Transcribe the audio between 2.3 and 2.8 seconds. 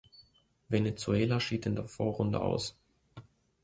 aus.